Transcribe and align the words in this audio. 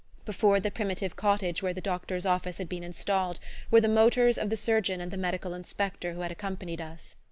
Before 0.25 0.59
the 0.59 0.71
primitive 0.71 1.15
cottage 1.15 1.61
where 1.61 1.75
the 1.75 1.79
doctor's 1.79 2.25
office 2.25 2.57
had 2.57 2.67
been 2.67 2.83
installed 2.83 3.39
were 3.69 3.81
the 3.81 3.87
motors 3.87 4.39
of 4.39 4.49
the 4.49 4.57
surgeon 4.57 4.99
and 4.99 5.11
the 5.11 5.15
medical 5.15 5.53
inspector 5.53 6.13
who 6.13 6.21
had 6.21 6.31
accompanied 6.31 6.81
us. 6.81 7.13